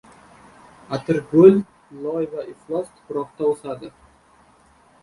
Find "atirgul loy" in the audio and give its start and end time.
0.95-2.27